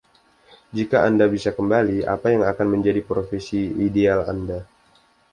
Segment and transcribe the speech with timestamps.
[0.77, 4.59] Jika Anda bisa kembali, apa yang akan menjadi profesi ideal Anda?